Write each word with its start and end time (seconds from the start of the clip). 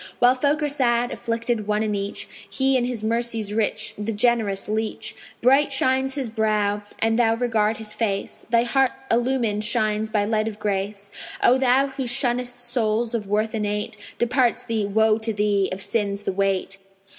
While 0.17 0.33
folk 0.33 0.63
are 0.63 0.67
sad, 0.67 1.11
afflicted 1.11 1.67
one 1.67 1.83
and 1.83 1.95
each, 1.95 2.27
He 2.49 2.75
in 2.75 2.85
his 2.85 3.03
mercy's 3.03 3.53
rich, 3.53 3.93
the 3.99 4.11
generous 4.11 4.67
leach: 4.67 5.13
Bright 5.43 5.71
shines 5.71 6.15
his 6.15 6.27
brow; 6.27 6.81
an 6.97 7.17
thou 7.17 7.35
regard 7.35 7.77
his 7.77 7.93
face 7.93 8.47
Thy 8.49 8.63
heart 8.63 8.93
illumined 9.11 9.63
shines 9.63 10.09
by 10.09 10.25
light 10.25 10.47
of 10.47 10.57
grace. 10.57 11.11
O 11.43 11.55
thou 11.59 11.85
who 11.85 12.07
shunnest 12.07 12.59
souls 12.67 13.13
of 13.13 13.27
worth 13.27 13.53
innate 13.53 13.95
Departs 14.17 14.63
thee 14.63 14.87
(woe 14.87 15.19
to 15.19 15.33
thee!) 15.33 15.69
of 15.71 15.83
sins 15.83 16.23
the 16.23 16.33
weight. 16.33 16.79